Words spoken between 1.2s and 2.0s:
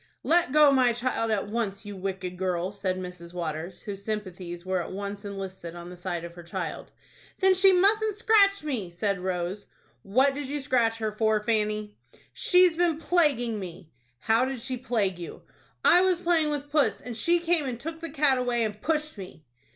at once, you